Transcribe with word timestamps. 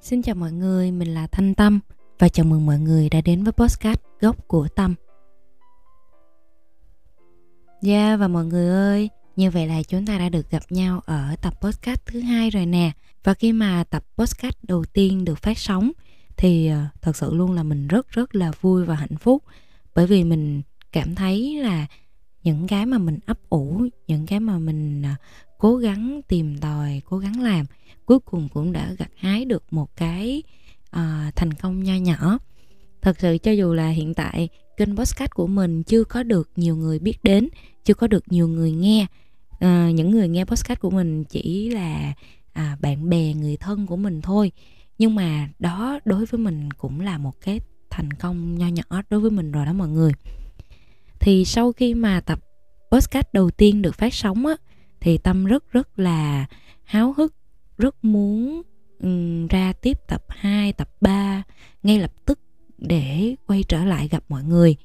Xin 0.00 0.22
chào 0.22 0.34
mọi 0.34 0.52
người, 0.52 0.92
mình 0.92 1.14
là 1.14 1.26
Thanh 1.26 1.54
Tâm 1.54 1.80
và 2.18 2.28
chào 2.28 2.46
mừng 2.46 2.66
mọi 2.66 2.78
người 2.78 3.08
đã 3.08 3.20
đến 3.20 3.44
với 3.44 3.52
podcast 3.52 4.00
Gốc 4.20 4.48
của 4.48 4.68
Tâm. 4.68 4.94
Yeah, 7.82 8.20
và 8.20 8.28
mọi 8.28 8.44
người 8.44 8.68
ơi, 8.68 9.10
như 9.36 9.50
vậy 9.50 9.66
là 9.66 9.82
chúng 9.82 10.06
ta 10.06 10.18
đã 10.18 10.28
được 10.28 10.50
gặp 10.50 10.62
nhau 10.70 11.00
ở 11.06 11.36
tập 11.42 11.54
podcast 11.60 12.00
thứ 12.06 12.20
hai 12.20 12.50
rồi 12.50 12.66
nè. 12.66 12.92
Và 13.24 13.34
khi 13.34 13.52
mà 13.52 13.84
tập 13.90 14.04
podcast 14.16 14.54
đầu 14.62 14.84
tiên 14.84 15.24
được 15.24 15.38
phát 15.38 15.58
sóng 15.58 15.92
thì 16.36 16.66
ờ, 16.68 16.84
thật 17.02 17.16
sự 17.16 17.34
luôn 17.34 17.52
là 17.52 17.62
mình 17.62 17.88
rất 17.88 18.08
rất 18.08 18.34
là 18.34 18.52
vui 18.60 18.84
và 18.84 18.94
hạnh 18.94 19.16
phúc 19.20 19.42
bởi 19.94 20.06
vì 20.06 20.24
mình 20.24 20.62
cảm 20.92 21.14
thấy 21.14 21.56
là 21.62 21.86
những 22.42 22.66
cái 22.66 22.86
mà 22.86 22.98
mình 22.98 23.18
ấp 23.26 23.38
ủ, 23.48 23.82
những 24.06 24.26
cái 24.26 24.40
mà 24.40 24.58
mình 24.58 25.02
ờ, 25.02 25.10
cố 25.58 25.76
gắng 25.76 26.20
tìm 26.28 26.58
tòi, 26.58 27.02
cố 27.04 27.18
gắng 27.18 27.42
làm. 27.42 27.66
Cuối 28.06 28.18
cùng 28.18 28.48
cũng 28.48 28.72
đã 28.72 28.92
gặt 28.98 29.10
hái 29.16 29.44
được 29.44 29.64
một 29.70 29.96
cái 29.96 30.42
uh, 30.96 31.36
thành 31.36 31.52
công 31.52 31.82
nho 31.82 31.94
nhỏ. 31.94 32.38
Thật 33.02 33.20
sự 33.20 33.38
cho 33.38 33.50
dù 33.50 33.74
là 33.74 33.88
hiện 33.88 34.14
tại 34.14 34.48
kênh 34.76 34.96
podcast 34.96 35.30
của 35.30 35.46
mình 35.46 35.82
chưa 35.82 36.04
có 36.04 36.22
được 36.22 36.50
nhiều 36.56 36.76
người 36.76 36.98
biết 36.98 37.16
đến 37.22 37.48
chưa 37.84 37.94
có 37.94 38.06
được 38.06 38.24
nhiều 38.32 38.48
người 38.48 38.72
nghe. 38.72 39.06
Uh, 39.52 39.94
những 39.94 40.10
người 40.10 40.28
nghe 40.28 40.44
podcast 40.44 40.80
của 40.80 40.90
mình 40.90 41.24
chỉ 41.24 41.70
là 41.70 42.14
à, 42.58 42.76
bạn 42.80 43.08
bè 43.08 43.34
người 43.34 43.56
thân 43.56 43.86
của 43.86 43.96
mình 43.96 44.20
thôi. 44.22 44.52
Nhưng 44.98 45.14
mà 45.14 45.48
đó 45.58 45.98
đối 46.04 46.26
với 46.26 46.38
mình 46.38 46.70
cũng 46.70 47.00
là 47.00 47.18
một 47.18 47.40
cái 47.40 47.60
thành 47.90 48.12
công 48.12 48.58
nho 48.58 48.66
nhỏ 48.66 49.02
đối 49.10 49.20
với 49.20 49.30
mình 49.30 49.52
rồi 49.52 49.66
đó 49.66 49.72
mọi 49.72 49.88
người. 49.88 50.12
Thì 51.20 51.44
sau 51.44 51.72
khi 51.72 51.94
mà 51.94 52.20
tập 52.20 52.38
podcast 52.92 53.26
đầu 53.32 53.50
tiên 53.50 53.82
được 53.82 53.94
phát 53.94 54.14
sóng 54.14 54.46
á 54.46 54.54
thì 55.00 55.18
tâm 55.18 55.44
rất 55.44 55.72
rất 55.72 55.98
là 55.98 56.46
háo 56.84 57.12
hức 57.16 57.34
rất 57.78 58.04
muốn 58.04 58.62
um, 59.00 59.46
ra 59.46 59.72
tiếp 59.72 59.98
tập 60.08 60.24
2, 60.28 60.72
tập 60.72 60.90
3 61.00 61.42
ngay 61.82 61.98
lập 61.98 62.12
tức 62.24 62.40
để 62.78 63.34
quay 63.46 63.62
trở 63.62 63.84
lại 63.84 64.08
gặp 64.08 64.24
mọi 64.28 64.44
người. 64.44 64.76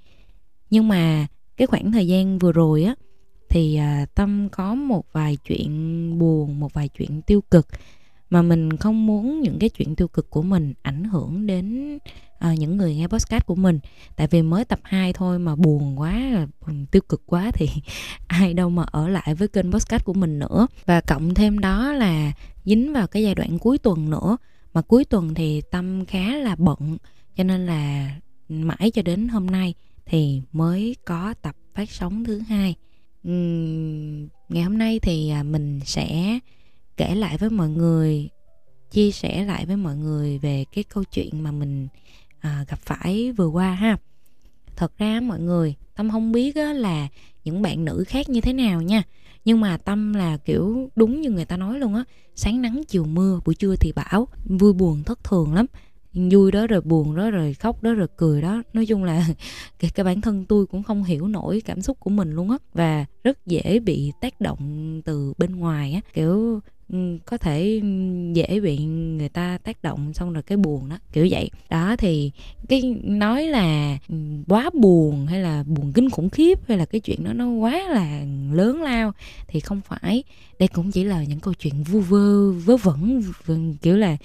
Nhưng 0.70 0.88
mà 0.88 1.28
cái 1.58 1.68
khoảng 1.68 1.92
thời 1.92 2.08
gian 2.08 2.40
vừa 2.40 2.52
rồi 2.52 2.84
á 2.84 2.96
thì 3.50 3.80
uh, 4.04 4.16
Tâm 4.16 4.50
có 4.52 4.76
một 4.76 5.06
vài 5.12 5.38
chuyện 5.48 6.20
buồn, 6.20 6.60
một 6.60 6.74
vài 6.74 6.90
chuyện 6.90 7.22
tiêu 7.22 7.42
cực 7.52 7.68
mà 8.34 8.42
mình 8.42 8.78
không 8.78 9.06
muốn 9.06 9.42
những 9.42 9.60
cái 9.60 9.70
chuyện 9.70 9.96
tiêu 9.96 10.08
cực 10.08 10.30
của 10.30 10.42
mình 10.42 10.74
ảnh 10.82 11.04
hưởng 11.04 11.46
đến 11.46 11.98
à, 12.40 12.54
những 12.54 12.78
người 12.78 12.96
nghe 12.96 13.08
podcast 13.08 13.46
của 13.46 13.56
mình. 13.56 13.80
Tại 14.16 14.28
vì 14.28 14.42
mới 14.42 14.66
tập 14.66 14.80
2 14.84 15.14
thôi 15.14 15.40
mà 15.40 15.56
buồn 15.56 16.00
quá 16.00 16.48
tiêu 16.92 17.02
cực 17.10 17.24
quá 17.26 17.52
thì 17.54 17.70
ai 18.28 18.54
đâu 18.54 18.70
mà 18.70 18.84
ở 18.84 19.08
lại 19.08 19.36
với 19.36 19.48
kênh 19.48 19.72
podcast 19.72 20.04
của 20.04 20.14
mình 20.14 20.40
nữa. 20.40 20.68
Và 20.86 21.02
cộng 21.02 21.34
thêm 21.34 21.60
đó 21.60 21.94
là 21.94 22.32
dính 22.66 22.94
vào 22.94 23.08
cái 23.08 23.24
giai 23.24 23.36
đoạn 23.36 23.60
cuối 23.60 23.78
tuần 23.78 24.10
nữa. 24.10 24.38
Mà 24.74 24.82
cuối 24.82 25.06
tuần 25.06 25.34
thì 25.34 25.62
tâm 25.72 26.06
khá 26.06 26.36
là 26.36 26.56
bận 26.56 26.98
cho 27.36 27.44
nên 27.44 27.66
là 27.66 28.16
mãi 28.50 28.92
cho 28.94 29.02
đến 29.02 29.28
hôm 29.28 29.48
nay 29.48 29.74
thì 30.06 30.42
mới 30.52 30.96
có 31.06 31.34
tập 31.42 31.56
phát 31.74 31.92
sóng 31.92 32.24
thứ 32.24 32.40
hai. 32.40 32.76
Uhm, 33.28 34.28
ngày 34.50 34.64
hôm 34.64 34.78
nay 34.78 35.00
thì 35.00 35.30
à, 35.30 35.44
mình 35.44 35.80
sẽ 35.86 36.40
kể 36.98 37.16
lại 37.16 37.38
với 37.38 37.50
mọi 37.50 37.70
người 37.70 38.30
chia 38.92 39.12
sẻ 39.12 39.46
lại 39.46 39.66
với 39.66 39.76
mọi 39.78 39.96
người 39.96 40.38
về 40.38 40.66
cái 40.72 40.84
câu 40.84 41.04
chuyện 41.04 41.44
mà 41.44 41.52
mình 41.52 41.88
à, 42.40 42.66
gặp 42.68 42.80
phải 42.80 43.32
vừa 43.32 43.48
qua 43.48 43.74
ha. 43.74 43.98
Thật 44.76 44.98
ra 44.98 45.22
mọi 45.22 45.40
người 45.40 45.76
tâm 45.96 46.12
không 46.12 46.32
biết 46.32 46.56
á, 46.56 46.74
là 46.74 47.08
những 47.44 47.62
bạn 47.62 47.86
nữ 47.86 48.04
khác 48.08 48.30
như 48.30 48.42
thế 48.42 48.54
nào 48.54 48.82
nha. 48.82 49.04
Nhưng 49.46 49.62
mà 49.62 49.78
tâm 49.78 50.14
là 50.14 50.38
kiểu 50.38 50.90
đúng 50.96 51.22
như 51.22 51.30
người 51.30 51.46
ta 51.46 51.58
nói 51.58 51.80
luôn 51.80 51.96
á 51.96 52.04
sáng 52.36 52.62
nắng 52.62 52.82
chiều 52.88 53.06
mưa 53.06 53.40
buổi 53.46 53.56
trưa 53.56 53.76
thì 53.76 53.92
bão. 53.92 54.28
Vui 54.46 54.74
buồn 54.74 55.04
thất 55.04 55.24
thường 55.24 55.54
lắm. 55.54 55.66
Vui 56.14 56.52
đó 56.52 56.68
rồi 56.68 56.82
buồn 56.82 57.16
đó 57.16 57.30
rồi 57.30 57.54
khóc 57.54 57.84
đó 57.84 57.94
rồi 57.94 58.08
cười 58.18 58.42
đó. 58.42 58.64
Nói 58.74 58.86
chung 58.86 59.04
là 59.04 59.28
cái, 59.80 59.92
cái 59.96 60.04
bản 60.04 60.22
thân 60.22 60.46
tôi 60.46 60.66
cũng 60.66 60.84
không 60.84 61.04
hiểu 61.04 61.28
nổi 61.28 61.62
cảm 61.66 61.82
xúc 61.82 62.00
của 62.00 62.10
mình 62.10 62.32
luôn 62.32 62.52
á. 62.52 62.58
Và 62.74 63.06
rất 63.24 63.46
dễ 63.46 63.80
bị 63.80 64.12
tác 64.22 64.42
động 64.42 65.02
từ 65.06 65.34
bên 65.38 65.56
ngoài 65.56 65.94
á. 65.94 66.02
Kiểu 66.14 66.60
Ừ, 66.94 67.18
có 67.26 67.38
thể 67.38 67.80
ừ, 67.82 67.88
dễ 68.34 68.60
bị 68.60 68.78
người 69.18 69.30
ta 69.30 69.58
tác 69.64 69.84
động 69.84 70.14
xong 70.14 70.34
rồi 70.34 70.44
cái 70.44 70.58
buồn 70.58 70.90
đó 70.90 70.98
kiểu 71.14 71.28
vậy. 71.32 71.50
Đó 71.70 71.96
thì 71.96 72.32
cái 72.70 72.82
nói 73.04 73.48
là 73.48 73.98
ừ, 74.10 74.16
quá 74.48 74.70
buồn 74.74 75.26
hay 75.28 75.40
là 75.42 75.64
buồn 75.64 75.92
kinh 75.94 76.10
khủng 76.10 76.30
khiếp 76.30 76.60
hay 76.68 76.78
là 76.78 76.86
cái 76.86 77.02
chuyện 77.02 77.24
đó 77.24 77.34
nó 77.34 77.48
quá 77.48 77.90
là 77.90 78.26
lớn 78.52 78.82
lao 78.82 79.12
thì 79.48 79.60
không 79.60 79.82
phải. 79.82 80.24
Đây 80.60 80.68
cũng 80.68 80.92
chỉ 80.92 81.04
là 81.04 81.24
những 81.24 81.40
câu 81.40 81.54
chuyện 81.54 81.84
vu 81.84 82.00
vơ 82.00 82.52
vớ 82.52 82.78
vẩn 82.78 83.24
kiểu 83.82 83.98
là 83.98 84.18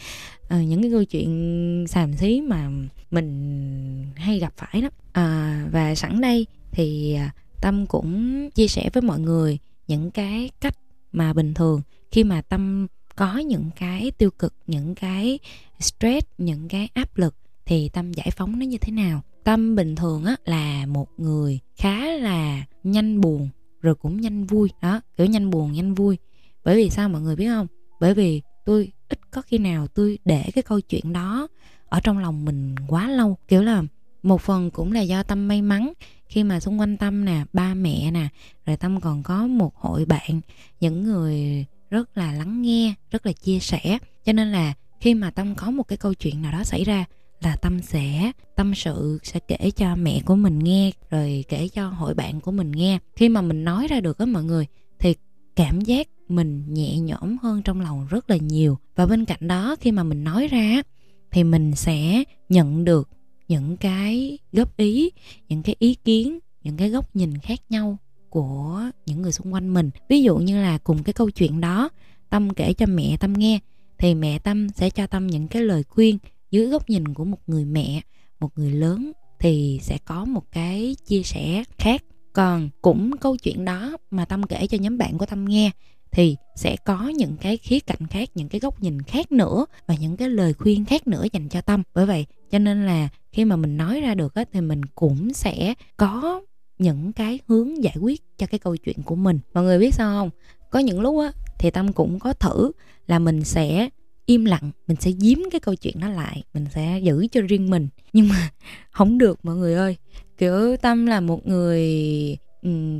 uh, 0.45 0.53
những 0.69 0.83
cái 0.83 0.91
câu 0.91 1.05
chuyện 1.05 1.84
xàm 1.89 2.17
xí 2.17 2.41
mà 2.41 2.71
mình 3.11 4.07
hay 4.17 4.39
gặp 4.39 4.53
phải 4.57 4.83
đó. 4.83 4.89
À, 5.12 5.67
và 5.73 5.95
sẵn 5.95 6.21
đây 6.21 6.47
thì 6.71 7.15
à, 7.15 7.33
tâm 7.61 7.87
cũng 7.87 8.51
chia 8.51 8.69
sẻ 8.69 8.91
với 8.93 9.03
mọi 9.03 9.21
người 9.21 9.59
những 9.87 10.11
cái 10.11 10.51
cách 10.61 10.75
mà 11.13 11.33
bình 11.33 11.55
thường, 11.55 11.83
khi 12.11 12.25
mà 12.25 12.43
tâm 12.43 12.87
có 13.17 13.39
những 13.39 13.71
cái 13.77 14.11
tiêu 14.11 14.31
cực, 14.31 14.55
những 14.67 14.95
cái 14.95 15.39
stress, 15.81 16.27
những 16.39 16.69
cái 16.69 16.89
áp 16.95 17.17
lực, 17.17 17.35
thì 17.67 17.89
tâm 17.89 18.13
giải 18.13 18.31
phóng 18.37 18.59
nó 18.59 18.67
như 18.67 18.79
thế 18.79 18.93
nào? 18.93 19.23
Tâm 19.45 19.77
bình 19.77 19.97
thường 19.97 20.25
á, 20.25 20.37
là 20.45 20.87
một 20.87 21.09
người 21.17 21.59
khá 21.77 22.07
là 22.07 22.65
nhanh 22.85 23.21
buồn, 23.21 23.49
rồi 23.81 23.95
cũng 23.95 24.21
nhanh 24.21 24.45
vui. 24.45 24.71
Đó, 24.83 25.01
kiểu 25.17 25.27
nhanh 25.27 25.51
buồn, 25.51 25.73
nhanh 25.73 25.95
vui. 25.95 26.19
Bởi 26.65 26.77
vì 26.77 26.91
sao 26.91 27.09
mọi 27.09 27.21
người 27.21 27.37
biết 27.37 27.49
không? 27.49 27.67
Bởi 28.01 28.15
vì 28.15 28.43
tôi 28.65 28.93
ít 29.09 29.19
có 29.31 29.43
khi 29.43 29.59
nào 29.59 29.87
tôi 29.87 30.19
để 30.25 30.51
cái 30.55 30.63
câu 30.63 30.81
chuyện 30.81 31.13
đó 31.13 31.49
ở 31.89 32.01
trong 32.01 32.19
lòng 32.19 32.45
mình 32.45 32.75
quá 32.89 33.09
lâu. 33.09 33.37
Kiểu 33.49 33.63
là 33.63 33.83
một 34.23 34.41
phần 34.41 34.71
cũng 34.71 34.93
là 34.93 35.01
do 35.01 35.23
tâm 35.23 35.49
may 35.49 35.62
mắn 35.62 35.93
khi 36.29 36.43
mà 36.45 36.61
xung 36.61 36.81
quanh 36.81 36.97
tâm 36.97 37.25
nè, 37.25 37.45
ba 37.53 37.75
mẹ 37.75 38.11
nè, 38.11 38.29
rồi 38.67 38.77
tâm 38.77 39.01
còn 39.01 39.23
có 39.23 39.47
một 39.47 39.77
hội 39.77 40.05
bạn, 40.05 40.41
những 40.81 41.05
người 41.05 41.65
rất 41.91 42.19
là 42.19 42.33
lắng 42.33 42.62
nghe, 42.62 42.95
rất 43.11 43.27
là 43.27 43.33
chia 43.33 43.59
sẻ. 43.59 43.99
Cho 44.25 44.33
nên 44.33 44.53
là 44.53 44.73
khi 45.01 45.15
mà 45.15 45.31
tâm 45.31 45.55
có 45.55 45.71
một 45.71 45.83
cái 45.83 45.97
câu 45.97 46.15
chuyện 46.15 46.43
nào 46.43 46.53
đó 46.53 46.65
xảy 46.65 46.84
ra 46.84 47.05
là 47.41 47.57
tâm 47.57 47.83
sẽ, 47.83 48.33
tâm 48.57 48.75
sự 48.75 49.19
sẽ 49.23 49.41
kể 49.49 49.71
cho 49.77 49.97
mẹ 49.97 50.21
của 50.25 50.37
mình 50.37 50.59
nghe, 50.59 50.91
rồi 51.11 51.45
kể 51.49 51.69
cho 51.69 51.89
hội 51.89 52.15
bạn 52.15 52.41
của 52.41 52.53
mình 52.53 52.73
nghe. 52.73 52.99
Khi 53.17 53.28
mà 53.28 53.41
mình 53.41 53.65
nói 53.65 53.87
ra 53.89 54.01
được 54.01 54.19
á 54.19 54.27
mọi 54.27 54.45
người, 54.45 54.67
thì 54.99 55.15
cảm 55.57 55.81
giác 55.81 56.09
mình 56.28 56.65
nhẹ 56.69 56.99
nhõm 56.99 57.37
hơn 57.43 57.62
trong 57.62 57.81
lòng 57.81 58.07
rất 58.11 58.31
là 58.31 58.37
nhiều. 58.37 58.78
Và 58.97 59.07
bên 59.07 59.25
cạnh 59.25 59.49
đó, 59.49 59.77
khi 59.81 59.93
mà 59.93 60.03
mình 60.03 60.25
nói 60.25 60.49
ra 60.49 60.83
thì 61.31 61.45
mình 61.45 61.75
sẽ 61.75 62.25
nhận 62.49 62.84
được 62.84 63.09
những 63.48 63.76
cái 63.76 64.38
góp 64.53 64.76
ý, 64.76 65.10
những 65.48 65.62
cái 65.62 65.76
ý 65.78 65.94
kiến, 65.94 66.38
những 66.62 66.76
cái 66.76 66.91
góc 66.91 67.16
nhìn 67.16 67.38
khác 67.38 67.60
nhau 67.70 67.98
của 68.31 68.91
những 69.06 69.22
người 69.22 69.32
xung 69.32 69.54
quanh 69.54 69.75
mình. 69.75 69.91
Ví 70.09 70.22
dụ 70.22 70.36
như 70.36 70.62
là 70.62 70.78
cùng 70.78 71.03
cái 71.03 71.12
câu 71.12 71.31
chuyện 71.31 71.60
đó, 71.60 71.88
tâm 72.31 72.54
kể 72.54 72.72
cho 72.72 72.86
mẹ 72.86 73.16
tâm 73.20 73.32
nghe, 73.32 73.59
thì 73.98 74.14
mẹ 74.14 74.38
tâm 74.38 74.69
sẽ 74.69 74.91
cho 74.91 75.06
tâm 75.06 75.26
những 75.26 75.48
cái 75.48 75.62
lời 75.62 75.82
khuyên 75.82 76.19
dưới 76.50 76.66
góc 76.66 76.91
nhìn 76.91 77.14
của 77.14 77.25
một 77.25 77.38
người 77.47 77.64
mẹ, 77.64 78.00
một 78.41 78.59
người 78.59 78.70
lớn, 78.70 79.12
thì 79.41 79.78
sẽ 79.82 79.98
có 80.04 80.25
một 80.25 80.53
cái 80.53 80.97
chia 81.06 81.22
sẻ 81.22 81.65
khác. 81.78 82.04
Còn 82.32 82.70
cũng 82.82 83.10
câu 83.20 83.36
chuyện 83.36 83.65
đó 83.65 83.97
mà 84.10 84.25
tâm 84.25 84.42
kể 84.42 84.66
cho 84.66 84.78
nhóm 84.78 84.98
bạn 84.98 85.19
của 85.19 85.26
tâm 85.26 85.44
nghe 85.44 85.70
thì 86.13 86.37
sẽ 86.57 86.77
có 86.85 87.09
những 87.09 87.37
cái 87.41 87.57
khía 87.57 87.81
cạnh 87.81 88.07
khác 88.11 88.29
những 88.35 88.49
cái 88.49 88.61
góc 88.61 88.83
nhìn 88.83 89.03
khác 89.03 89.33
nữa 89.33 89.67
và 89.87 89.95
những 90.01 90.17
cái 90.17 90.29
lời 90.29 90.53
khuyên 90.53 90.85
khác 90.85 91.07
nữa 91.07 91.25
dành 91.33 91.49
cho 91.49 91.61
tâm. 91.61 91.83
Bởi 91.95 92.07
vậy 92.07 92.27
cho 92.51 92.59
nên 92.59 92.87
là 92.87 93.09
khi 93.33 93.45
mà 93.45 93.57
mình 93.57 93.77
nói 93.77 94.01
ra 94.01 94.15
được 94.15 94.35
á, 94.35 94.45
thì 94.53 94.61
mình 94.61 94.85
cũng 94.85 95.33
sẽ 95.33 95.75
có 95.97 96.43
những 96.79 97.13
cái 97.13 97.39
hướng 97.47 97.85
giải 97.85 97.97
quyết 98.01 98.23
cho 98.39 98.47
cái 98.47 98.59
câu 98.59 98.77
chuyện 98.77 99.03
của 99.05 99.17
mình. 99.17 99.39
Mọi 99.55 99.65
người 99.65 99.79
biết 99.79 99.95
sao 99.95 100.21
không? 100.21 100.31
Có 100.71 100.79
những 100.79 101.01
lúc 101.01 101.21
á 101.21 101.33
thì 101.59 101.71
tâm 101.71 101.93
cũng 101.93 102.19
có 102.19 102.33
thử 102.33 102.73
là 103.07 103.19
mình 103.19 103.45
sẽ 103.45 103.89
im 104.27 104.45
lặng 104.45 104.71
mình 104.87 104.97
sẽ 105.01 105.11
giếm 105.11 105.39
cái 105.51 105.61
câu 105.61 105.75
chuyện 105.75 106.01
đó 106.01 106.09
lại 106.09 106.43
mình 106.54 106.66
sẽ 106.75 107.01
giữ 107.03 107.27
cho 107.33 107.41
riêng 107.41 107.71
mình. 107.71 107.89
Nhưng 108.13 108.28
mà 108.28 108.51
không 108.91 109.19
được 109.19 109.45
mọi 109.45 109.57
người 109.57 109.75
ơi. 109.75 109.97
Kiểu 110.39 110.77
tâm 110.77 111.07
là 111.07 111.21
một 111.21 111.47
người 111.47 112.37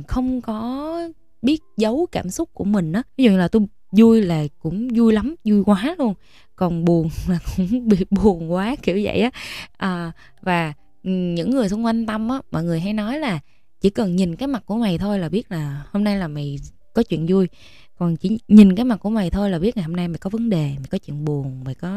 không 0.07 0.41
có 0.41 1.09
biết 1.41 1.61
giấu 1.77 2.07
cảm 2.11 2.29
xúc 2.29 2.49
của 2.53 2.63
mình 2.63 2.93
á. 2.93 3.03
Ví 3.17 3.23
dụ 3.23 3.31
như 3.31 3.37
là 3.37 3.47
tôi 3.47 3.61
vui 3.91 4.21
là 4.21 4.43
cũng 4.59 4.87
vui 4.87 5.13
lắm 5.13 5.35
vui 5.43 5.63
quá 5.63 5.95
luôn. 5.97 6.13
Còn 6.55 6.85
buồn 6.85 7.09
là 7.29 7.39
cũng 7.57 7.87
bị 7.87 7.97
buồn 8.09 8.51
quá 8.51 8.75
kiểu 8.83 8.99
vậy 9.03 9.19
á. 9.19 9.31
À, 9.77 10.11
và 10.41 10.73
những 11.03 11.49
người 11.49 11.69
xung 11.69 11.85
quanh 11.85 12.05
tâm 12.05 12.29
á 12.29 12.41
mọi 12.51 12.63
người 12.63 12.79
hay 12.79 12.93
nói 12.93 13.19
là 13.19 13.39
chỉ 13.81 13.89
cần 13.89 14.15
nhìn 14.15 14.35
cái 14.35 14.47
mặt 14.47 14.63
của 14.65 14.75
mày 14.75 14.97
thôi 14.97 15.19
là 15.19 15.29
biết 15.29 15.51
là 15.51 15.83
hôm 15.91 16.03
nay 16.03 16.17
là 16.17 16.27
mày 16.27 16.55
có 16.93 17.03
chuyện 17.03 17.25
vui. 17.29 17.47
Còn 17.97 18.15
chỉ 18.15 18.39
nhìn 18.47 18.75
cái 18.75 18.85
mặt 18.85 18.99
của 18.99 19.09
mày 19.09 19.29
thôi 19.29 19.49
là 19.49 19.59
biết 19.59 19.77
ngày 19.77 19.85
hôm 19.85 19.95
nay 19.95 20.07
mày 20.07 20.17
có 20.17 20.29
vấn 20.29 20.49
đề 20.49 20.65
mày 20.77 20.87
có 20.89 20.97
chuyện 20.97 21.25
buồn 21.25 21.63
mày 21.65 21.75
có 21.75 21.89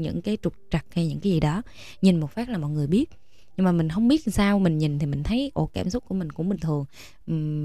những 0.00 0.22
cái 0.22 0.38
trục 0.42 0.54
trặc 0.70 0.86
hay 0.90 1.06
những 1.06 1.20
cái 1.20 1.32
gì 1.32 1.40
đó. 1.40 1.62
Nhìn 2.02 2.20
một 2.20 2.30
phát 2.30 2.48
là 2.48 2.58
mọi 2.58 2.70
người 2.70 2.86
biết 2.86 3.10
nhưng 3.58 3.64
mà 3.64 3.72
mình 3.72 3.88
không 3.88 4.08
biết 4.08 4.22
sao 4.26 4.58
mình 4.58 4.78
nhìn 4.78 4.98
thì 4.98 5.06
mình 5.06 5.22
thấy 5.22 5.50
ồ 5.54 5.66
cảm 5.66 5.90
xúc 5.90 6.04
của 6.08 6.14
mình 6.14 6.32
cũng 6.32 6.48
bình 6.48 6.58
thường. 6.58 6.84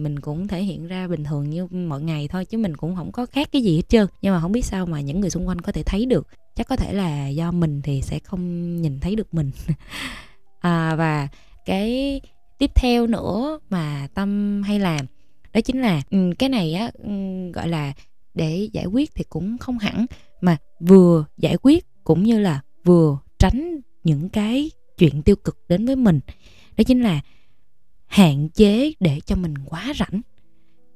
Mình 0.04 0.20
cũng 0.20 0.48
thể 0.48 0.64
hiện 0.64 0.88
ra 0.88 1.08
bình 1.08 1.24
thường 1.24 1.50
như 1.50 1.68
mọi 1.68 2.02
ngày 2.02 2.28
thôi 2.28 2.46
chứ 2.46 2.58
mình 2.58 2.78
cũng 2.78 2.96
không 2.96 3.12
có 3.12 3.26
khác 3.26 3.50
cái 3.52 3.62
gì 3.62 3.76
hết 3.76 3.90
trơn. 3.90 4.08
Nhưng 4.22 4.34
mà 4.34 4.42
không 4.42 4.52
biết 4.52 4.66
sao 4.66 4.86
mà 4.86 5.02
những 5.02 5.20
người 5.20 5.30
xung 5.30 5.48
quanh 5.48 5.62
có 5.62 5.72
thể 5.72 5.84
thấy 5.84 6.06
được. 6.06 6.28
Chắc 6.56 6.68
có 6.68 6.76
thể 6.76 6.94
là 6.94 7.28
do 7.28 7.52
mình 7.52 7.82
thì 7.82 8.02
sẽ 8.02 8.20
không 8.20 8.76
nhìn 8.82 9.00
thấy 9.00 9.16
được 9.16 9.34
mình. 9.34 9.52
À, 10.60 10.96
và 10.96 11.28
cái 11.66 12.22
tiếp 12.58 12.72
theo 12.76 13.08
nữa 13.08 13.60
mà 13.70 14.08
tâm 14.14 14.62
hay 14.66 14.80
làm 14.80 15.06
đó 15.54 15.62
chính 15.62 15.82
là 15.82 16.02
cái 16.40 16.50
này 16.50 16.74
á 16.74 16.92
gọi 17.54 17.68
là 17.68 17.94
để 18.34 18.70
giải 18.74 18.86
quyết 18.86 19.16
thì 19.16 19.24
cũng 19.30 19.58
không 19.58 19.78
hẳn 19.78 20.06
mà 20.42 20.58
vừa 20.80 21.26
giải 21.38 21.58
quyết 21.58 21.86
cũng 22.04 22.24
như 22.24 22.40
là 22.40 22.62
vừa 22.84 23.18
tránh 23.40 23.80
những 24.04 24.30
cái 24.30 24.72
chuyện 25.04 25.22
tiêu 25.22 25.36
cực 25.36 25.58
đến 25.70 25.86
với 25.86 25.96
mình. 25.96 26.20
Đó 26.78 26.84
chính 26.84 27.02
là 27.02 27.22
hạn 28.06 28.50
chế 28.50 28.94
để 29.00 29.20
cho 29.26 29.36
mình 29.36 29.54
quá 29.66 29.94
rảnh. 30.00 30.22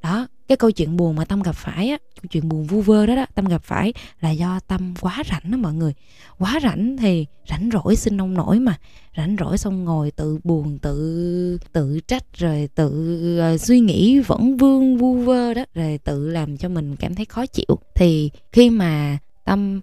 Đó 0.02 0.28
cái 0.48 0.58
câu 0.58 0.72
chuyện 0.72 0.98
buồn 0.98 1.16
mà 1.16 1.26
tâm 1.26 1.42
gặp 1.42 1.56
phải 1.56 1.90
á 1.90 1.98
câu 2.22 2.28
chuyện 2.30 2.50
buồn 2.50 2.64
vu 2.64 2.82
vơ 2.82 3.06
đó 3.06 3.16
đó 3.16 3.26
tâm 3.36 3.46
gặp 3.46 3.64
phải 3.64 3.94
là 4.20 4.32
do 4.32 4.60
tâm 4.68 4.94
quá 5.02 5.24
rảnh 5.30 5.52
đó 5.52 5.58
mọi 5.58 5.74
người. 5.74 5.94
Quá 6.38 6.60
rảnh 6.64 6.98
thì 6.98 7.26
rảnh 7.50 7.70
rỗi 7.74 7.96
xin 7.96 8.22
ông 8.22 8.34
nổi 8.34 8.60
mà. 8.60 8.78
Rảnh 9.18 9.36
rỗi 9.40 9.58
xong 9.58 9.84
ngồi 9.84 10.12
tự 10.12 10.40
buồn 10.44 10.80
tự 10.80 11.58
tự 11.72 12.00
trách 12.08 12.34
rồi 12.34 12.70
tự 12.76 12.90
uh, 13.54 13.62
suy 13.62 13.80
nghĩ 13.80 14.20
vẫn 14.20 14.58
vương 14.58 14.98
vu 14.98 15.14
vơ 15.14 15.54
đó 15.54 15.66
rồi 15.74 16.00
tự 16.04 16.30
làm 16.30 16.58
cho 16.58 16.70
mình 16.70 16.96
cảm 16.96 17.16
thấy 17.16 17.26
khó 17.26 17.46
chịu. 17.46 17.80
Thì 17.96 18.30
khi 18.52 18.70
mà 18.70 19.18
tâm 19.46 19.80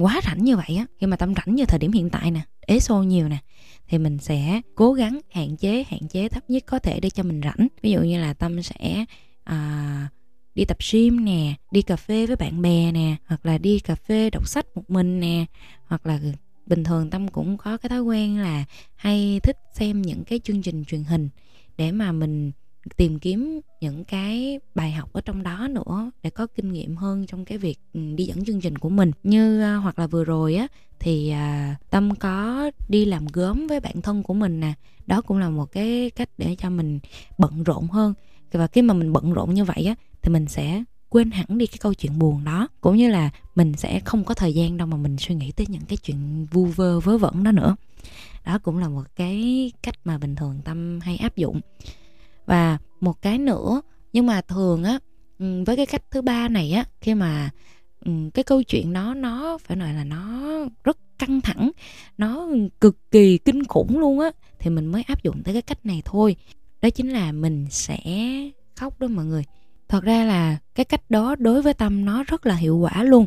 quá 0.00 0.20
rảnh 0.24 0.44
như 0.44 0.56
vậy 0.56 0.76
á. 0.76 0.86
Khi 0.98 1.06
mà 1.06 1.16
tâm 1.16 1.34
rảnh 1.34 1.54
như 1.54 1.64
thời 1.64 1.78
điểm 1.78 1.92
hiện 1.92 2.10
tại 2.10 2.30
nè 2.30 2.40
ế 2.60 2.80
xô 2.80 3.02
nhiều 3.02 3.28
nè 3.28 3.38
thì 3.88 3.98
mình 3.98 4.18
sẽ 4.18 4.60
cố 4.74 4.92
gắng 4.92 5.20
hạn 5.32 5.56
chế 5.56 5.84
hạn 5.88 6.08
chế 6.08 6.28
thấp 6.28 6.50
nhất 6.50 6.62
có 6.66 6.78
thể 6.78 7.00
để 7.00 7.10
cho 7.10 7.22
mình 7.22 7.40
rảnh. 7.44 7.68
Ví 7.82 7.90
dụ 7.90 8.00
như 8.00 8.20
là 8.20 8.34
tâm 8.34 8.62
sẽ 8.62 9.04
à, 9.44 10.08
đi 10.54 10.64
tập 10.64 10.76
gym 10.92 11.24
nè 11.24 11.54
đi 11.70 11.82
cà 11.82 11.96
phê 11.96 12.26
với 12.26 12.36
bạn 12.36 12.62
bè 12.62 12.92
nè 12.92 13.16
hoặc 13.26 13.46
là 13.46 13.58
đi 13.58 13.78
cà 13.78 13.94
phê 13.94 14.30
đọc 14.30 14.48
sách 14.48 14.66
một 14.74 14.90
mình 14.90 15.20
nè 15.20 15.44
hoặc 15.86 16.06
là 16.06 16.20
bình 16.66 16.84
thường 16.84 17.10
tâm 17.10 17.28
cũng 17.28 17.56
có 17.56 17.76
cái 17.76 17.90
thói 17.90 18.00
quen 18.00 18.38
là 18.38 18.64
hay 18.94 19.40
thích 19.42 19.56
xem 19.74 20.02
những 20.02 20.24
cái 20.24 20.40
chương 20.44 20.62
trình 20.62 20.84
truyền 20.84 21.04
hình 21.04 21.28
để 21.76 21.92
mà 21.92 22.12
mình 22.12 22.52
tìm 22.96 23.18
kiếm 23.18 23.60
những 23.80 24.04
cái 24.04 24.60
bài 24.74 24.92
học 24.92 25.12
ở 25.12 25.20
trong 25.20 25.42
đó 25.42 25.68
nữa 25.70 26.10
để 26.22 26.30
có 26.30 26.46
kinh 26.46 26.72
nghiệm 26.72 26.96
hơn 26.96 27.26
trong 27.26 27.44
cái 27.44 27.58
việc 27.58 27.78
ừ, 27.92 28.00
đi 28.14 28.24
dẫn 28.24 28.44
chương 28.44 28.60
trình 28.60 28.78
của 28.78 28.88
mình. 28.88 29.10
Như 29.22 29.60
à, 29.60 29.76
hoặc 29.76 29.98
là 29.98 30.06
vừa 30.06 30.24
rồi 30.24 30.54
á 30.54 30.66
thì 31.00 31.30
à, 31.30 31.76
tâm 31.90 32.14
có 32.14 32.70
đi 32.88 33.04
làm 33.04 33.26
gớm 33.32 33.66
với 33.66 33.80
bạn 33.80 34.02
thân 34.02 34.22
của 34.22 34.34
mình 34.34 34.60
nè. 34.60 34.72
Đó 35.06 35.20
cũng 35.20 35.38
là 35.38 35.50
một 35.50 35.72
cái 35.72 36.10
cách 36.10 36.28
để 36.38 36.56
cho 36.58 36.70
mình 36.70 36.98
bận 37.38 37.62
rộn 37.62 37.88
hơn. 37.88 38.14
Và 38.52 38.66
khi 38.66 38.82
mà 38.82 38.94
mình 38.94 39.12
bận 39.12 39.32
rộn 39.32 39.54
như 39.54 39.64
vậy 39.64 39.84
á 39.84 39.94
thì 40.22 40.32
mình 40.32 40.46
sẽ 40.46 40.84
quên 41.08 41.30
hẳn 41.30 41.58
đi 41.58 41.66
cái 41.66 41.78
câu 41.80 41.94
chuyện 41.94 42.18
buồn 42.18 42.44
đó. 42.44 42.68
Cũng 42.80 42.96
như 42.96 43.10
là 43.10 43.30
mình 43.54 43.72
sẽ 43.76 44.00
không 44.00 44.24
có 44.24 44.34
thời 44.34 44.54
gian 44.54 44.76
đâu 44.76 44.86
mà 44.86 44.96
mình 44.96 45.16
suy 45.18 45.34
nghĩ 45.34 45.52
tới 45.52 45.66
những 45.70 45.84
cái 45.88 45.96
chuyện 45.96 46.46
vu 46.50 46.64
vơ 46.64 47.00
vớ 47.00 47.18
vẩn 47.18 47.44
đó 47.44 47.52
nữa. 47.52 47.76
Đó 48.46 48.58
cũng 48.58 48.78
là 48.78 48.88
một 48.88 49.04
cái 49.16 49.72
cách 49.82 49.94
mà 50.04 50.18
bình 50.18 50.34
thường 50.34 50.60
tâm 50.64 51.00
hay 51.00 51.16
áp 51.16 51.36
dụng 51.36 51.60
và 52.46 52.78
một 53.00 53.22
cái 53.22 53.38
nữa, 53.38 53.82
nhưng 54.12 54.26
mà 54.26 54.40
thường 54.40 54.84
á 54.84 54.98
ừ, 55.38 55.64
với 55.66 55.76
cái 55.76 55.86
cách 55.86 56.02
thứ 56.10 56.22
ba 56.22 56.48
này 56.48 56.72
á, 56.72 56.84
khi 57.00 57.14
mà 57.14 57.50
ừ, 58.04 58.12
cái 58.34 58.44
câu 58.44 58.62
chuyện 58.62 58.92
đó 58.92 59.14
nó 59.14 59.58
phải 59.64 59.76
nói 59.76 59.92
là 59.92 60.04
nó 60.04 60.42
rất 60.84 60.98
căng 61.18 61.40
thẳng, 61.40 61.70
nó 62.18 62.48
cực 62.80 63.10
kỳ 63.10 63.38
kinh 63.38 63.64
khủng 63.64 63.98
luôn 63.98 64.20
á, 64.20 64.30
thì 64.58 64.70
mình 64.70 64.86
mới 64.86 65.02
áp 65.02 65.22
dụng 65.22 65.42
tới 65.42 65.54
cái 65.54 65.62
cách 65.62 65.86
này 65.86 66.02
thôi. 66.04 66.36
Đó 66.82 66.90
chính 66.90 67.10
là 67.10 67.32
mình 67.32 67.66
sẽ 67.70 67.98
khóc 68.76 69.00
đó 69.00 69.08
mọi 69.08 69.24
người. 69.24 69.44
Thật 69.88 70.04
ra 70.04 70.24
là 70.24 70.58
cái 70.74 70.84
cách 70.84 71.10
đó 71.10 71.34
đối 71.38 71.62
với 71.62 71.74
tâm 71.74 72.04
nó 72.04 72.24
rất 72.24 72.46
là 72.46 72.54
hiệu 72.54 72.76
quả 72.76 73.02
luôn. 73.02 73.26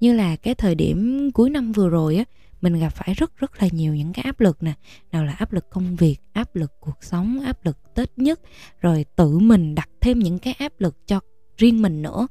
Như 0.00 0.12
là 0.12 0.36
cái 0.36 0.54
thời 0.54 0.74
điểm 0.74 1.30
cuối 1.34 1.50
năm 1.50 1.72
vừa 1.72 1.88
rồi 1.88 2.16
á 2.16 2.24
mình 2.60 2.78
gặp 2.78 2.88
phải 2.88 3.14
rất 3.14 3.36
rất 3.36 3.62
là 3.62 3.68
nhiều 3.72 3.94
những 3.94 4.12
cái 4.12 4.22
áp 4.22 4.40
lực 4.40 4.62
nè. 4.62 4.72
Nào 5.12 5.24
là 5.24 5.32
áp 5.32 5.52
lực 5.52 5.70
công 5.70 5.96
việc 5.96 6.16
áp 6.32 6.56
lực 6.56 6.72
cuộc 6.80 7.04
sống 7.04 7.40
áp 7.40 7.64
lực 7.64 7.78
tết 7.94 8.18
nhất. 8.18 8.40
Rồi 8.80 9.04
tự 9.16 9.38
mình 9.38 9.74
đặt 9.74 9.88
thêm 10.00 10.18
những 10.18 10.38
cái 10.38 10.54
áp 10.58 10.72
lực 10.78 11.06
cho 11.06 11.20
riêng 11.56 11.82
mình 11.82 12.02
nữa. 12.02 12.26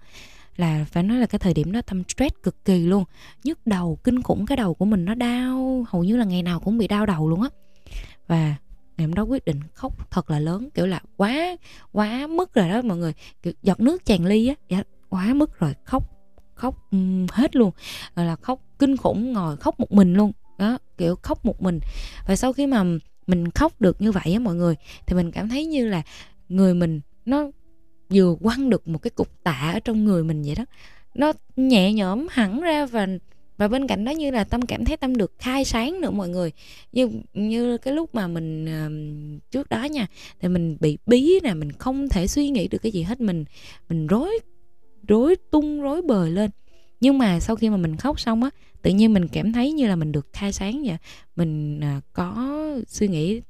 Là 0.56 0.86
phải 0.92 1.04
nói 1.04 1.18
là 1.18 1.26
cái 1.26 1.40
thời 1.40 1.54
điểm 1.54 1.72
đó 1.72 1.82
tâm 1.82 2.04
stress 2.08 2.36
cực 2.44 2.66
kỳ 2.66 2.86
luôn. 2.86 3.04
Nhức 3.44 3.68
đầu 3.68 4.00
kinh 4.04 4.24
khủng 4.24 4.46
cái 4.46 4.58
đầu 4.58 4.74
của 4.74 4.86
mình 4.86 5.06
nó 5.06 5.14
đau. 5.14 5.86
Hầu 5.90 6.04
như 6.04 6.18
là 6.18 6.26
ngày 6.26 6.44
nào 6.44 6.60
cũng 6.60 6.78
bị 6.78 6.88
đau 6.88 7.06
đầu 7.06 7.30
luôn 7.30 7.42
á. 7.42 7.50
Và 8.28 8.56
ngày 8.98 9.08
hôm 9.08 9.14
đó 9.14 9.24
quyết 9.24 9.46
định 9.46 9.60
khóc 9.74 10.12
thật 10.12 10.32
là 10.32 10.40
lớn. 10.40 10.70
Kiểu 10.74 10.88
là 10.88 11.02
quá 11.18 11.56
quá 11.92 12.28
mức 12.28 12.54
rồi 12.54 12.70
đó 12.70 12.82
mọi 12.82 12.98
người. 12.98 13.14
Kiểu 13.42 13.54
giọt 13.64 13.80
nước 13.80 14.06
tràn 14.06 14.26
ly 14.26 14.48
á. 14.48 14.56
Dạ, 14.70 14.84
quá 15.10 15.34
mức 15.34 15.60
rồi. 15.60 15.74
Khóc 15.86 16.19
khóc 16.60 16.76
um, 16.92 17.28
hết 17.32 17.56
luôn. 17.56 17.72
Rồi 18.16 18.26
là 18.26 18.36
khóc 18.36 18.60
kinh 18.80 18.98
khủng 18.98 19.34
ngồi 19.34 19.58
khóc 19.58 19.80
một 19.80 19.92
mình 19.92 20.14
luôn. 20.14 20.32
Đó 20.58 20.78
kiểu 20.98 21.16
khóc 21.16 21.46
một 21.46 21.62
mình. 21.62 21.80
Và 22.28 22.36
sau 22.36 22.54
khi 22.54 22.68
mà 22.68 22.84
mình 23.28 23.52
khóc 23.52 23.82
được 23.82 24.02
như 24.02 24.12
vậy 24.12 24.34
á 24.34 24.40
mọi 24.40 24.56
người 24.56 24.76
thì 25.08 25.16
mình 25.16 25.32
cảm 25.32 25.50
thấy 25.50 25.66
như 25.66 25.88
là 25.88 26.02
người 26.50 26.74
mình 26.74 27.02
nó 27.26 27.52
vừa 28.10 28.36
quăng 28.44 28.70
được 28.70 28.88
một 28.88 29.00
cái 29.02 29.12
cục 29.12 29.44
tạ 29.44 29.72
ở 29.74 29.80
trong 29.80 30.06
người 30.06 30.24
mình 30.24 30.42
vậy 30.42 30.56
đó. 30.56 30.66
Nó 31.16 31.34
nhẹ 31.56 31.94
nhõm 31.94 32.28
hẳn 32.32 32.62
ra 32.62 32.86
và 32.86 33.08
và 33.58 33.68
bên 33.68 33.88
cạnh 33.88 34.06
đó 34.06 34.12
như 34.12 34.32
là 34.32 34.44
tâm 34.44 34.62
cảm 34.62 34.86
thấy 34.86 34.98
tâm 34.98 35.18
được 35.18 35.34
khai 35.40 35.66
sáng 35.66 36.02
nữa 36.02 36.12
mọi 36.12 36.30
người. 36.30 36.52
Như 36.92 37.10
như 37.34 37.78
cái 37.78 37.94
lúc 37.94 38.16
mà 38.16 38.28
mình 38.28 38.66
uh, 38.66 39.52
trước 39.52 39.70
đó 39.70 39.84
nha 39.84 40.08
thì 40.40 40.48
mình 40.48 40.78
bị 40.80 40.98
bí 41.06 41.40
nè 41.44 41.54
mình 41.54 41.72
không 41.72 42.10
thể 42.10 42.28
suy 42.28 42.50
nghĩ 42.50 42.68
được 42.68 42.78
cái 42.78 42.92
gì 42.92 43.04
hết. 43.04 43.22
Mình 43.22 43.46
mình 43.90 44.08
rối 44.08 44.40
rối 45.08 45.36
tung, 45.52 45.82
rối 45.82 46.02
bời 46.02 46.32
lên. 46.32 46.52
Nhưng 47.02 47.18
mà 47.18 47.40
sau 47.40 47.56
khi 47.56 47.70
mà 47.70 47.78
mình 47.78 47.96
khóc 47.98 48.20
xong 48.20 48.44
á, 48.44 48.50
tự 48.82 48.92
nhiên 48.92 49.14
mình 49.14 49.28
cảm 49.28 49.54
thấy 49.54 49.72
như 49.72 49.88
là 49.88 49.96
mình 49.96 50.12
được 50.12 50.28
khai 50.34 50.54
sáng 50.54 50.84
vậy. 50.86 50.98
Mình 51.36 51.80
à, 51.80 52.02
có 52.14 52.58
suy 52.88 53.08
nghĩ 53.08 53.42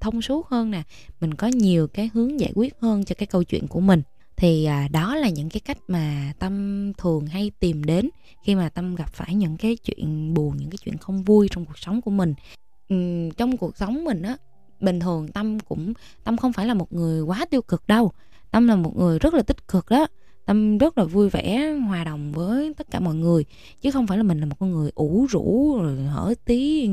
thông 0.00 0.22
suốt 0.22 0.46
hơn 0.46 0.70
nè. 0.70 0.82
Mình 1.20 1.34
có 1.34 1.46
nhiều 1.46 1.86
cái 1.86 2.10
hướng 2.14 2.40
giải 2.40 2.52
quyết 2.54 2.74
hơn 2.80 3.04
cho 3.04 3.14
cái 3.18 3.26
câu 3.26 3.44
chuyện 3.44 3.66
của 3.68 3.80
mình. 3.80 4.02
Thì 4.36 4.64
à, 4.64 4.88
đó 4.92 5.16
là 5.16 5.28
những 5.28 5.48
cái 5.48 5.60
cách 5.60 5.78
mà 5.88 6.32
tâm 6.38 6.92
thường 6.98 7.26
hay 7.26 7.50
tìm 7.60 7.84
đến 7.84 8.10
khi 8.44 8.54
mà 8.54 8.68
tâm 8.68 8.94
gặp 8.94 9.12
phải 9.12 9.34
những 9.34 9.56
cái 9.56 9.76
chuyện 9.76 10.34
buồn, 10.34 10.56
những 10.56 10.70
cái 10.70 10.78
chuyện 10.84 10.98
không 10.98 11.22
vui 11.22 11.48
trong 11.50 11.64
cuộc 11.64 11.78
sống 11.78 12.00
của 12.00 12.10
mình. 12.10 12.34
Trong 13.36 13.56
cuộc 13.56 13.76
sống 13.76 14.04
mình 14.04 14.22
á, 14.22 14.36
bình 14.80 15.00
thường 15.00 15.28
tâm 15.28 15.60
cũng, 15.60 15.92
tâm 16.24 16.36
không 16.36 16.52
phải 16.52 16.66
là 16.66 16.74
một 16.74 16.92
người 16.92 17.22
quá 17.22 17.44
tiêu 17.50 17.62
cực 17.62 17.86
đâu. 17.86 18.12
Tâm 18.50 18.68
là 18.68 18.76
một 18.76 18.96
người 18.96 19.18
rất 19.18 19.34
là 19.34 19.42
tích 19.42 19.68
cực 19.68 19.90
đó 19.90 20.06
tâm 20.46 20.78
rất 20.78 20.98
là 20.98 21.04
vui 21.04 21.28
vẻ 21.28 21.74
hòa 21.88 22.04
đồng 22.04 22.32
với 22.32 22.74
tất 22.76 22.90
cả 22.90 23.00
mọi 23.00 23.14
người. 23.14 23.44
Chứ 23.80 23.90
không 23.90 24.06
phải 24.06 24.18
là 24.18 24.24
mình 24.24 24.40
là 24.40 24.46
một 24.46 24.56
con 24.58 24.70
người 24.70 24.90
ủ 24.94 25.26
rũ 25.30 25.78
rồi 25.82 25.96
hở 25.96 26.34
tí 26.44 26.88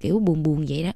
kiểu 0.00 0.18
buồn 0.18 0.42
buồn 0.42 0.64
vậy 0.68 0.84
đó. 0.84 0.92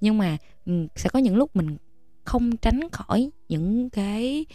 Nhưng 0.00 0.18
mà 0.18 0.36
ừ, 0.66 0.86
sẽ 0.96 1.10
có 1.10 1.18
những 1.18 1.36
lúc 1.36 1.56
mình 1.56 1.76
không 2.24 2.56
tránh 2.56 2.80
khỏi 2.92 3.30
những 3.48 3.90
cái 3.90 4.46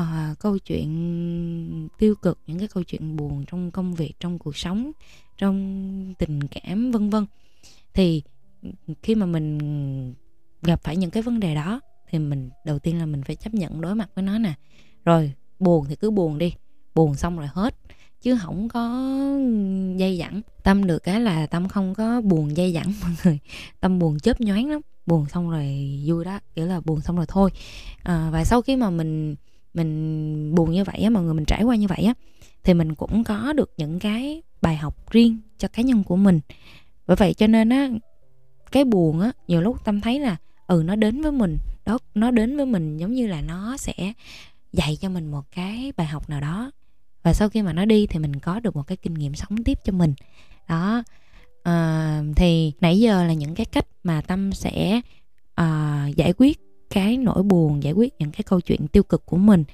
uh, 0.00 0.38
câu 0.38 0.58
chuyện 0.58 1.88
tiêu 1.98 2.14
cực 2.14 2.38
những 2.46 2.58
cái 2.58 2.68
câu 2.68 2.82
chuyện 2.82 3.16
buồn 3.16 3.44
trong 3.46 3.70
công 3.70 3.94
việc 3.94 4.12
trong 4.20 4.38
cuộc 4.38 4.56
sống 4.56 4.92
trong 5.38 6.14
tình 6.18 6.40
cảm 6.42 6.90
vân 6.90 7.10
vân. 7.10 7.26
Thì 7.94 8.22
ừ, 8.62 8.70
khi 9.02 9.14
mà 9.14 9.26
mình 9.26 9.58
gặp 10.62 10.82
phải 10.82 10.96
những 10.96 11.10
cái 11.10 11.22
vấn 11.22 11.40
đề 11.40 11.54
đó 11.54 11.80
thì 12.08 12.18
mình 12.18 12.50
đầu 12.66 12.78
tiên 12.78 12.98
là 12.98 13.06
mình 13.06 13.22
phải 13.22 13.36
chấp 13.36 13.54
nhận 13.54 13.80
đối 13.80 13.94
mặt 13.94 14.10
với 14.14 14.24
nó 14.24 14.38
nè. 14.38 14.54
Rồi 15.04 15.32
buồn 15.60 15.86
thì 15.88 15.96
cứ 15.96 16.10
buồn 16.10 16.38
đi. 16.38 16.52
Buồn 16.94 17.14
xong 17.14 17.38
rồi 17.38 17.48
hết. 17.52 17.74
Chứ 18.22 18.38
không 18.42 18.68
có 18.68 19.08
dây 19.96 20.18
dẳng. 20.18 20.40
Tâm 20.62 20.86
được 20.86 20.98
cái 20.98 21.20
là 21.20 21.46
tâm 21.46 21.68
không 21.68 21.94
có 21.94 22.20
buồn 22.20 22.56
dây 22.56 22.72
dẳng 22.72 22.92
mọi 23.02 23.10
người. 23.24 23.38
Tâm 23.80 23.98
buồn 23.98 24.18
chớp 24.18 24.40
nhoáng 24.40 24.70
lắm. 24.70 24.80
Buồn 25.06 25.26
xong 25.26 25.50
rồi 25.50 25.98
vui 26.06 26.24
đó. 26.24 26.38
Kiểu 26.54 26.66
là 26.66 26.80
buồn 26.80 27.00
xong 27.00 27.16
rồi 27.16 27.26
thôi. 27.28 27.50
À, 28.02 28.30
và 28.32 28.44
sau 28.44 28.62
khi 28.62 28.76
mà 28.76 28.90
mình 28.90 29.36
mình 29.74 30.54
buồn 30.54 30.72
như 30.72 30.84
vậy 30.84 31.00
á 31.00 31.10
mọi 31.10 31.22
người 31.22 31.34
mình 31.34 31.44
trải 31.44 31.62
qua 31.62 31.76
như 31.76 31.86
vậy 31.86 32.02
á 32.02 32.14
thì 32.64 32.74
mình 32.74 32.94
cũng 32.94 33.24
có 33.24 33.52
được 33.52 33.72
những 33.76 33.98
cái 33.98 34.42
bài 34.62 34.76
học 34.76 35.10
riêng 35.10 35.38
cho 35.58 35.68
cá 35.68 35.82
nhân 35.82 36.04
của 36.04 36.16
mình. 36.16 36.40
Bởi 37.06 37.16
vậy 37.16 37.34
cho 37.34 37.46
nên 37.46 37.68
á 37.68 37.88
cái 38.72 38.84
buồn 38.84 39.20
á 39.20 39.32
nhiều 39.48 39.60
lúc 39.60 39.84
tâm 39.84 40.00
thấy 40.00 40.20
là 40.20 40.36
ừ 40.66 40.82
nó 40.86 40.96
đến 40.96 41.22
với 41.22 41.32
mình. 41.32 41.58
Đó 41.86 41.98
nó 42.14 42.30
đến 42.30 42.56
với 42.56 42.66
mình 42.66 42.96
giống 42.96 43.12
như 43.12 43.26
là 43.26 43.40
nó 43.40 43.76
sẽ 43.76 44.12
dạy 44.72 44.98
cho 45.00 45.08
mình 45.08 45.30
một 45.30 45.44
cái 45.54 45.92
bài 45.96 46.06
học 46.06 46.30
nào 46.30 46.40
đó. 46.40 46.70
Và 47.22 47.32
sau 47.32 47.48
khi 47.48 47.62
mà 47.62 47.72
nó 47.72 47.84
đi 47.84 48.06
thì 48.06 48.18
mình 48.18 48.40
có 48.40 48.60
được 48.60 48.76
một 48.76 48.86
cái 48.86 48.96
kinh 48.96 49.14
nghiệm 49.14 49.34
sống 49.34 49.64
tiếp 49.64 49.78
cho 49.84 49.92
mình. 49.92 50.14
Đó. 50.68 51.02
À, 51.62 52.22
thì 52.36 52.72
nãy 52.80 53.00
giờ 53.00 53.24
là 53.24 53.32
những 53.32 53.54
cái 53.54 53.66
cách 53.66 53.86
mà 54.02 54.20
tâm 54.20 54.52
sẽ 54.52 55.00
à, 55.54 56.08
giải 56.16 56.32
quyết 56.32 56.58
cái 56.90 57.16
nỗi 57.16 57.42
buồn 57.42 57.82
giải 57.82 57.92
quyết 57.92 58.14
những 58.18 58.30
cái 58.30 58.42
câu 58.42 58.60
chuyện 58.60 58.88
tiêu 58.88 59.02
cực 59.02 59.26
của 59.26 59.36
mình. 59.36 59.64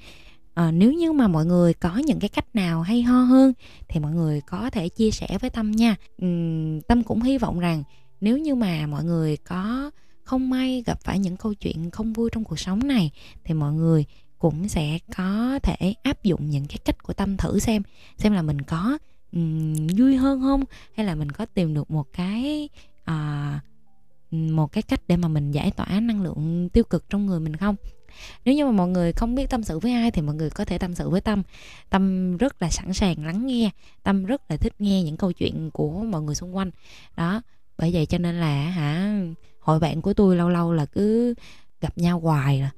À, 0.53 0.71
nếu 0.71 0.93
như 0.93 1.11
mà 1.11 1.27
mọi 1.27 1.45
người 1.45 1.73
có 1.73 1.97
những 1.97 2.19
cái 2.19 2.29
cách 2.29 2.55
nào 2.55 2.81
hay 2.81 3.01
ho 3.01 3.21
hơn 3.21 3.53
thì 3.87 3.99
mọi 3.99 4.11
người 4.11 4.41
có 4.41 4.69
thể 4.69 4.89
chia 4.89 5.11
sẻ 5.11 5.37
với 5.41 5.49
tâm 5.49 5.71
nha. 5.71 5.95
Uhm, 6.25 6.81
tâm 6.81 7.03
cũng 7.03 7.21
hy 7.21 7.37
vọng 7.37 7.59
rằng 7.59 7.83
nếu 8.21 8.37
như 8.37 8.55
mà 8.55 8.87
mọi 8.87 9.03
người 9.03 9.37
có 9.37 9.91
không 10.23 10.49
may 10.49 10.83
gặp 10.85 10.99
phải 11.03 11.19
những 11.19 11.37
câu 11.37 11.53
chuyện 11.53 11.91
không 11.91 12.13
vui 12.13 12.29
trong 12.33 12.43
cuộc 12.43 12.59
sống 12.59 12.87
này 12.87 13.11
thì 13.43 13.53
mọi 13.53 13.73
người 13.73 14.05
cũng 14.39 14.69
sẽ 14.69 14.99
có 15.17 15.59
thể 15.63 15.93
áp 16.03 16.23
dụng 16.23 16.49
những 16.49 16.65
cái 16.65 16.77
cách 16.85 17.03
của 17.03 17.13
tâm 17.13 17.37
thử 17.37 17.59
xem 17.59 17.81
xem 18.17 18.33
là 18.33 18.41
mình 18.41 18.61
có 18.61 18.97
um, 19.31 19.87
vui 19.87 20.15
hơn 20.15 20.41
không 20.41 20.63
hay 20.95 21.05
là 21.05 21.15
mình 21.15 21.31
có 21.31 21.45
tìm 21.45 21.73
được 21.73 21.91
một 21.91 22.07
cái 22.13 22.69
uh, 23.11 23.61
một 24.31 24.71
cái 24.71 24.81
cách 24.81 25.01
để 25.07 25.17
mà 25.17 25.27
mình 25.27 25.51
giải 25.51 25.71
tỏa 25.71 25.99
năng 25.99 26.21
lượng 26.21 26.69
tiêu 26.73 26.83
cực 26.83 27.09
trong 27.09 27.25
người 27.25 27.39
mình 27.39 27.55
không? 27.55 27.75
Nếu 28.45 28.55
như 28.55 28.65
mà 28.65 28.71
mọi 28.71 28.87
người 28.87 29.11
không 29.11 29.35
biết 29.35 29.49
tâm 29.49 29.63
sự 29.63 29.79
với 29.79 29.91
ai 29.91 30.11
thì 30.11 30.21
mọi 30.21 30.35
người 30.35 30.49
có 30.49 30.65
thể 30.65 30.77
tâm 30.77 30.95
sự 30.95 31.09
với 31.09 31.21
tâm. 31.21 31.43
Tâm 31.89 32.37
rất 32.37 32.61
là 32.61 32.69
sẵn 32.69 32.93
sàng 32.93 33.25
lắng 33.25 33.45
nghe 33.45 33.69
tâm 34.03 34.25
rất 34.25 34.51
là 34.51 34.57
thích 34.57 34.73
nghe 34.79 35.03
những 35.03 35.17
câu 35.17 35.31
chuyện 35.31 35.71
của 35.71 35.91
mọi 35.91 36.21
người 36.21 36.35
xung 36.35 36.55
quanh. 36.55 36.71
Đó 37.17 37.41
bởi 37.77 37.93
vậy 37.93 38.05
cho 38.05 38.17
nên 38.17 38.39
là 38.39 38.69
hả 38.69 39.19
hội 39.59 39.79
bạn 39.79 40.01
của 40.01 40.13
tôi 40.13 40.35
lâu 40.35 40.49
lâu 40.49 40.73
là 40.73 40.85
cứ 40.85 41.33
gặp 41.81 41.97
nhau 41.97 42.19
hoài 42.19 42.59
rồi 42.59 42.69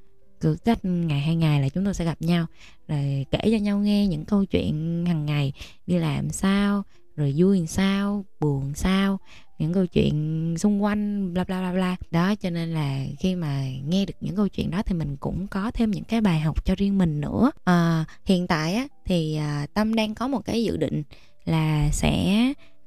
cứ 0.42 0.58
cách 0.66 0.86
ngày 0.86 1.20
hai 1.20 1.36
ngày 1.36 1.62
là 1.62 1.70
chúng 1.70 1.86
tôi 1.86 1.94
sẽ 1.94 2.06
gặp 2.06 2.22
nhau 2.22 2.46
rồi 2.88 3.26
kể 3.32 3.40
cho 3.44 3.58
nhau 3.58 3.80
nghe 3.80 4.08
những 4.08 4.26
câu 4.26 4.46
chuyện 4.46 5.06
hàng 5.08 5.26
ngày 5.26 5.54
đi 5.88 5.98
làm 5.98 6.30
sao 6.30 6.84
rồi 7.16 7.34
vui 7.38 7.58
làm 7.58 7.68
sao 7.68 8.26
buồn 8.40 8.74
sao 8.76 9.20
những 9.60 9.74
câu 9.74 9.86
chuyện 9.86 10.56
xung 10.58 10.84
quanh 10.84 11.34
bla 11.34 11.44
bla 11.44 11.60
bla 11.62 11.72
bla. 11.72 11.96
Đó 12.12 12.36
cho 12.36 12.50
nên 12.50 12.70
là 12.70 13.06
khi 13.20 13.36
mà 13.36 13.64
nghe 13.88 14.06
được 14.06 14.14
những 14.22 14.36
câu 14.36 14.48
chuyện 14.48 14.72
đó 14.72 14.82
thì 14.86 14.96
mình 14.96 15.18
cũng 15.18 15.48
có 15.48 15.72
thêm 15.72 15.92
những 15.92 16.04
cái 16.04 16.22
bài 16.22 16.40
học 16.40 16.66
cho 16.66 16.76
riêng 16.78 16.98
mình 16.98 17.22
nữa. 17.22 17.52
À, 17.64 18.06
hiện 18.26 18.48
tại 18.48 18.76
á 18.76 18.88
thì 19.06 19.36
à, 19.36 19.68
tâm 19.74 19.96
đang 19.96 20.16
có 20.16 20.28
một 20.28 20.46
cái 20.46 20.64
dự 20.64 20.78
định 20.78 21.04
là 21.46 21.90
sẽ 21.92 22.44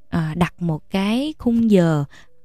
à, 0.09 0.35
đặt 0.37 0.63
một 0.63 0.91
cái 0.91 1.35
khung 1.39 1.71
giờ 1.71 2.05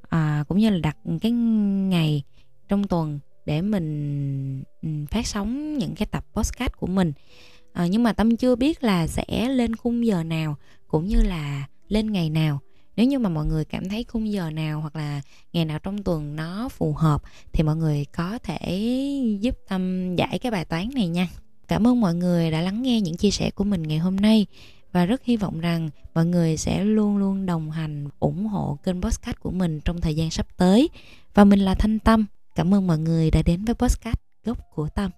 à, 0.09 0.43
cũng 0.47 0.57
như 0.57 0.69
là 0.69 0.77
đặt 0.77 0.97
cái 1.21 1.31
ngày 1.31 2.23
trong 2.69 2.83
tuần 2.83 3.19
để 3.47 3.61
mình 3.61 4.63
ừ, 4.81 4.89
phát 5.11 5.27
sóng 5.27 5.77
những 5.77 5.95
cái 5.95 6.05
tập 6.05 6.25
podcast 6.33 6.71
của 6.77 6.87
mình. 6.87 7.13
À, 7.73 7.87
nhưng 7.87 8.03
mà 8.03 8.13
tâm 8.13 8.37
chưa 8.37 8.55
biết 8.55 8.83
là 8.83 9.07
sẽ 9.07 9.49
lên 9.49 9.75
khung 9.75 10.05
giờ 10.05 10.23
nào 10.23 10.55
cũng 10.87 11.07
như 11.07 11.21
là 11.21 11.67
lên 11.87 12.11
ngày 12.11 12.29
nào. 12.29 12.59
Nếu 12.95 13.05
như 13.05 13.19
mà 13.19 13.29
mọi 13.29 13.45
người 13.45 13.65
cảm 13.65 13.89
thấy 13.89 14.03
khung 14.03 14.31
giờ 14.31 14.51
nào 14.51 14.81
hoặc 14.81 14.95
là 14.95 15.21
ngày 15.53 15.65
nào 15.65 15.79
trong 15.79 16.03
tuần 16.03 16.35
nó 16.35 16.69
phù 16.69 16.93
hợp 16.93 17.21
thì 17.53 17.63
mọi 17.63 17.75
người 17.75 18.05
có 18.05 18.39
thể 18.43 18.91
giúp 19.39 19.57
tâm 19.69 20.15
giải 20.15 20.39
cái 20.39 20.51
bài 20.51 20.65
toán 20.65 20.89
này 20.95 21.07
nha. 21.07 21.27
Cảm 21.67 21.87
ơn 21.87 22.01
mọi 22.01 22.15
người 22.15 22.51
đã 22.51 22.61
lắng 22.61 22.81
nghe 22.81 23.01
những 23.01 23.17
chia 23.17 23.31
sẻ 23.31 23.51
của 23.51 23.63
mình 23.63 23.83
ngày 23.83 23.97
hôm 23.97 24.15
nay. 24.15 24.45
Và 24.91 25.05
rất 25.05 25.23
hy 25.23 25.37
vọng 25.37 25.59
rằng 25.59 25.89
mọi 26.13 26.25
người 26.25 26.57
sẽ 26.57 26.83
luôn 26.83 27.17
luôn 27.17 27.45
đồng 27.45 27.71
hành 27.71 28.07
ủng 28.19 28.45
hộ 28.45 28.77
kênh 28.83 29.01
podcast 29.01 29.39
của 29.39 29.51
mình 29.51 29.79
trong 29.79 30.01
thời 30.01 30.15
gian 30.15 30.29
sắp 30.29 30.57
tới. 30.57 30.89
Và 31.33 31.43
mình 31.43 31.59
là 31.59 31.75
thanh 31.75 31.99
tâm 31.99 32.25
cảm 32.57 32.73
ơn 32.73 32.87
mọi 32.87 32.97
người 32.97 33.31
đã 33.31 33.41
đến 33.41 33.65
với 33.65 33.75
podcast 33.75 34.17
gốc 34.45 34.57
của 34.73 34.89
tâm. 34.95 35.11